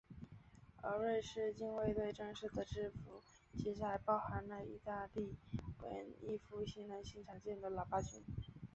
[0.81, 3.21] 而瑞士近卫队正式的制服
[3.53, 5.37] 其实还包含了义大利
[5.83, 8.23] 文艺复兴男性常见的喇叭裙。